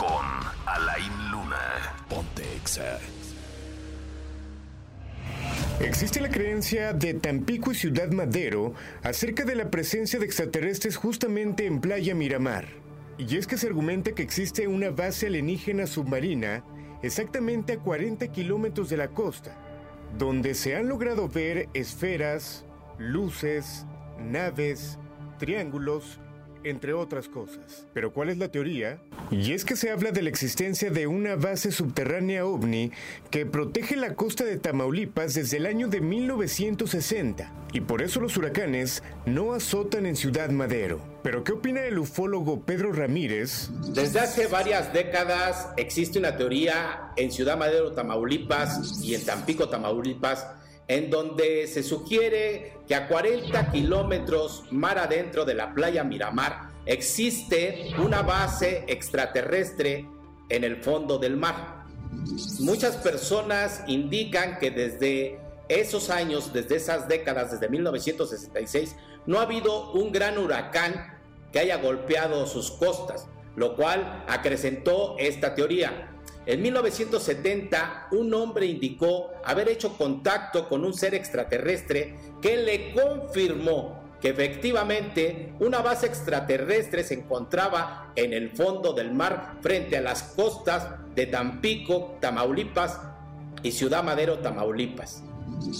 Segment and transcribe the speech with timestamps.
[0.00, 0.24] con
[0.64, 1.58] Alain Luna.
[2.08, 2.42] Ponte
[5.80, 11.66] Existe la creencia de Tampico y Ciudad Madero acerca de la presencia de extraterrestres justamente
[11.66, 12.66] en Playa Miramar.
[13.18, 16.64] Y es que se argumenta que existe una base alienígena submarina
[17.02, 19.54] exactamente a 40 kilómetros de la costa,
[20.16, 22.64] donde se han logrado ver esferas,
[22.96, 23.84] luces,
[24.18, 24.98] naves,
[25.38, 26.20] triángulos
[26.64, 27.86] entre otras cosas.
[27.92, 29.00] Pero ¿cuál es la teoría?
[29.30, 32.90] Y es que se habla de la existencia de una base subterránea ovni
[33.30, 37.52] que protege la costa de Tamaulipas desde el año de 1960.
[37.72, 41.00] Y por eso los huracanes no azotan en Ciudad Madero.
[41.22, 43.70] Pero ¿qué opina el ufólogo Pedro Ramírez?
[43.94, 50.44] Desde hace varias décadas existe una teoría en Ciudad Madero, Tamaulipas y en Tampico, Tamaulipas,
[50.88, 57.92] en donde se sugiere que a 40 kilómetros mar adentro de la playa Miramar existe
[57.98, 60.08] una base extraterrestre
[60.48, 61.84] en el fondo del mar.
[62.58, 65.38] Muchas personas indican que desde
[65.68, 71.16] esos años, desde esas décadas, desde 1966, no ha habido un gran huracán
[71.52, 76.10] que haya golpeado sus costas, lo cual acrecentó esta teoría.
[76.44, 83.99] En 1970, un hombre indicó haber hecho contacto con un ser extraterrestre que le confirmó
[84.20, 90.22] que efectivamente una base extraterrestre se encontraba en el fondo del mar frente a las
[90.22, 93.00] costas de Tampico, Tamaulipas
[93.62, 95.22] y Ciudad Madero, Tamaulipas.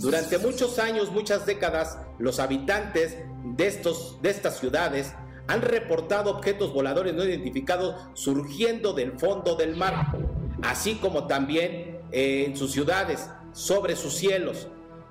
[0.00, 3.16] Durante muchos años, muchas décadas, los habitantes
[3.56, 5.12] de, estos, de estas ciudades
[5.46, 10.14] han reportado objetos voladores no identificados surgiendo del fondo del mar
[10.64, 14.68] así como también eh, en sus ciudades, sobre sus cielos.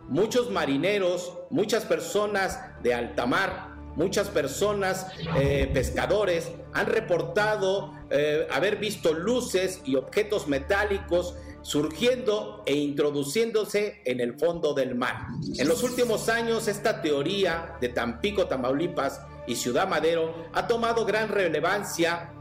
[0.09, 5.07] Muchos marineros, muchas personas de alta mar, muchas personas
[5.39, 14.19] eh, pescadores han reportado eh, haber visto luces y objetos metálicos surgiendo e introduciéndose en
[14.19, 15.27] el fondo del mar.
[15.57, 21.29] En los últimos años esta teoría de Tampico, Tamaulipas y Ciudad Madero ha tomado gran
[21.29, 22.31] relevancia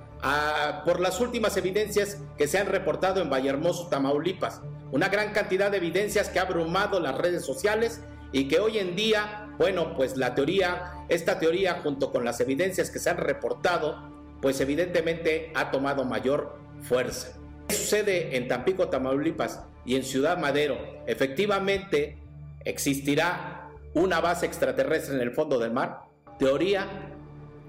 [0.85, 4.61] por las últimas evidencias que se han reportado en Vallehermoso, Tamaulipas.
[4.93, 8.95] Una gran cantidad de evidencias que ha abrumado las redes sociales y que hoy en
[8.95, 14.13] día, bueno, pues la teoría, esta teoría junto con las evidencias que se han reportado,
[14.43, 17.33] pues evidentemente ha tomado mayor fuerza.
[17.69, 20.77] ¿Qué sucede en Tampico, Tamaulipas y en Ciudad Madero?
[21.07, 22.19] Efectivamente,
[22.67, 26.03] existirá una base extraterrestre en el fondo del mar.
[26.39, 26.87] Teoría,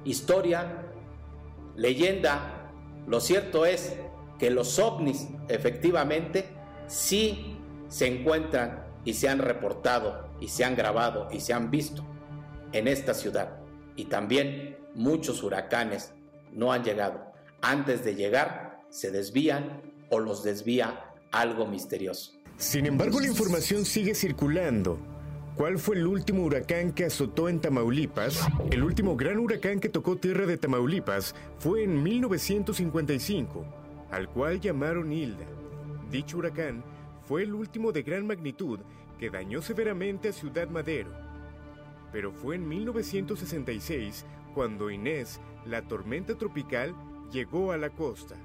[0.03, 0.83] historia,
[1.77, 2.69] leyenda,
[3.07, 3.95] lo cierto es
[4.39, 6.62] que los ovnis efectivamente
[6.93, 12.05] sí se encuentran y se han reportado y se han grabado y se han visto
[12.71, 13.57] en esta ciudad.
[13.95, 16.13] Y también muchos huracanes
[16.51, 17.33] no han llegado.
[17.61, 22.33] Antes de llegar se desvían o los desvía algo misterioso.
[22.57, 24.99] Sin embargo, la información sigue circulando
[25.55, 28.47] ¿Cuál fue el último huracán que azotó en Tamaulipas?
[28.71, 33.63] El último gran huracán que tocó tierra de Tamaulipas fue en 1955,
[34.09, 35.45] al cual llamaron Hilda.
[36.13, 36.83] Dicho huracán
[37.27, 38.79] fue el último de gran magnitud
[39.17, 41.09] que dañó severamente a Ciudad Madero.
[42.11, 46.93] Pero fue en 1966 cuando Inés, la tormenta tropical,
[47.31, 48.35] llegó a la costa.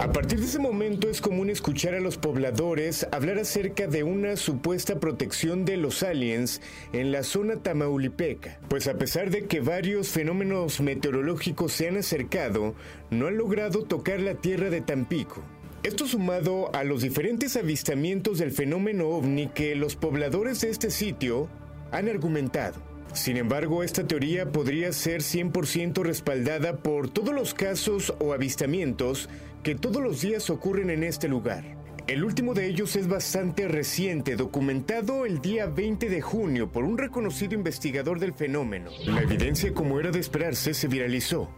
[0.00, 4.34] A partir de ese momento es común escuchar a los pobladores hablar acerca de una
[4.34, 6.60] supuesta protección de los aliens
[6.92, 12.74] en la zona tamaulipeca, pues a pesar de que varios fenómenos meteorológicos se han acercado,
[13.10, 15.44] no han logrado tocar la tierra de Tampico.
[15.84, 21.50] Esto sumado a los diferentes avistamientos del fenómeno ovni que los pobladores de este sitio
[21.92, 22.80] han argumentado.
[23.12, 29.28] Sin embargo, esta teoría podría ser 100% respaldada por todos los casos o avistamientos
[29.62, 31.76] que todos los días ocurren en este lugar.
[32.06, 36.96] El último de ellos es bastante reciente, documentado el día 20 de junio por un
[36.96, 38.90] reconocido investigador del fenómeno.
[39.04, 41.50] La evidencia, como era de esperarse, se viralizó.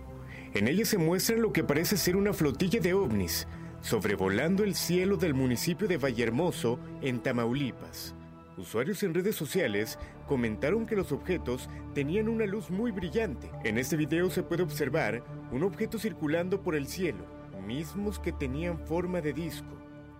[0.52, 3.46] En ella se muestra lo que parece ser una flotilla de ovnis,
[3.80, 8.14] sobrevolando el cielo del municipio de Vallehermoso, en Tamaulipas.
[8.56, 13.50] Usuarios en redes sociales comentaron que los objetos tenían una luz muy brillante.
[13.64, 17.24] En este video se puede observar un objeto circulando por el cielo,
[17.66, 19.76] mismos que tenían forma de disco,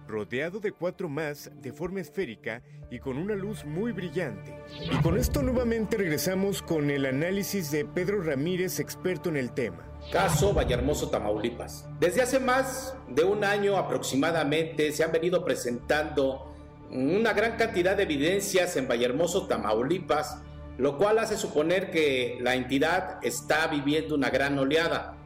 [0.09, 4.55] rodeado de cuatro más de forma esférica y con una luz muy brillante.
[4.93, 9.88] Y con esto nuevamente regresamos con el análisis de Pedro Ramírez, experto en el tema.
[10.11, 11.87] Caso Vallehermoso, Tamaulipas.
[11.99, 16.55] Desde hace más de un año aproximadamente se han venido presentando
[16.91, 20.38] una gran cantidad de evidencias en Vallehermoso, Tamaulipas,
[20.79, 25.17] lo cual hace suponer que la entidad está viviendo una gran oleada.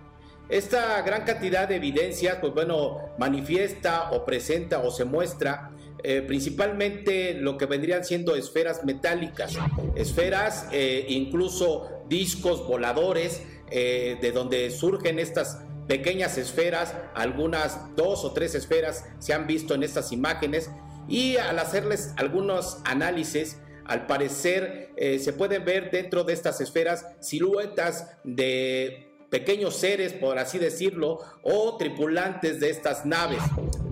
[0.48, 5.70] Esta gran cantidad de evidencias, pues bueno, manifiesta o presenta o se muestra
[6.02, 9.52] eh, principalmente lo que vendrían siendo esferas metálicas,
[9.94, 18.32] esferas, eh, incluso discos voladores, eh, de donde surgen estas pequeñas esferas, algunas dos o
[18.32, 20.70] tres esferas se han visto en estas imágenes
[21.08, 28.06] y al hacerles algunos análisis, al parecer se pueden ver dentro de estas esferas siluetas
[28.22, 33.42] de pequeños seres, por así decirlo, o tripulantes de estas naves.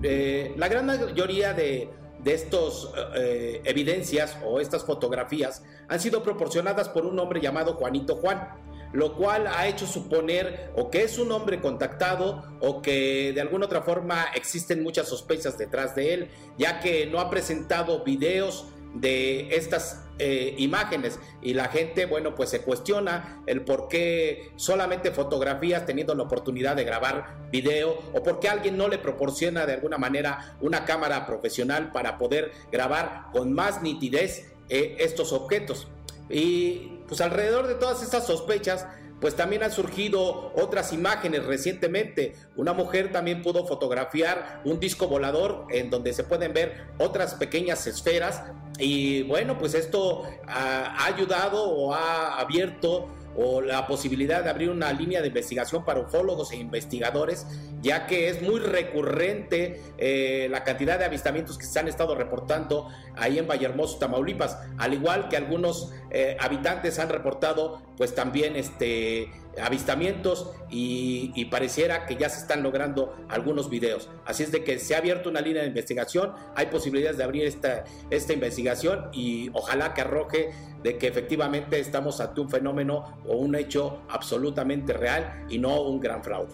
[0.03, 1.89] Eh, la gran mayoría de,
[2.23, 8.17] de estas eh, evidencias o estas fotografías han sido proporcionadas por un hombre llamado Juanito
[8.17, 8.49] Juan,
[8.93, 13.65] lo cual ha hecho suponer o que es un hombre contactado o que de alguna
[13.65, 19.55] otra forma existen muchas sospechas detrás de él, ya que no ha presentado videos de
[19.55, 25.85] estas eh, imágenes y la gente, bueno, pues se cuestiona el por qué solamente fotografías
[25.85, 29.97] teniendo la oportunidad de grabar video o por qué alguien no le proporciona de alguna
[29.97, 35.87] manera una cámara profesional para poder grabar con más nitidez eh, estos objetos.
[36.29, 38.85] Y pues alrededor de todas estas sospechas,
[39.19, 42.35] pues también han surgido otras imágenes recientemente.
[42.55, 47.85] Una mujer también pudo fotografiar un disco volador en donde se pueden ver otras pequeñas
[47.87, 48.43] esferas
[48.77, 54.91] y bueno, pues esto ha, ayudado o ha abierto o la posibilidad de abrir una
[54.91, 57.45] línea de investigación para ufólogos e investigadores,
[57.81, 62.89] ya que es muy recurrente eh, la cantidad de avistamientos que se han estado reportando
[63.15, 69.29] ahí en Vallehermoso, Tamaulipas, al igual que algunos eh, habitantes han reportado pues también este
[69.61, 74.09] avistamientos y, y, pareciera que ya se están logrando algunos videos.
[74.25, 77.45] Así es de que se ha abierto una línea de investigación, hay posibilidades de abrir
[77.45, 80.51] esta, esta investigación y ojalá que arroje
[80.83, 85.99] de que efectivamente estamos ante un fenómeno o un hecho absolutamente real y no un
[85.99, 86.53] gran fraude.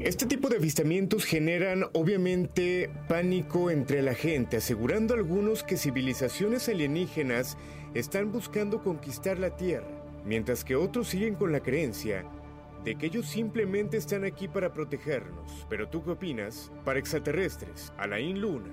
[0.00, 7.56] Este tipo de avistamientos generan obviamente pánico entre la gente, asegurando algunos que civilizaciones alienígenas
[7.94, 12.24] están buscando conquistar la Tierra mientras que otros siguen con la creencia
[12.84, 15.66] de que ellos simplemente están aquí para protegernos.
[15.68, 16.72] Pero tú qué opinas?
[16.84, 18.70] Para extraterrestres, Alain Luna,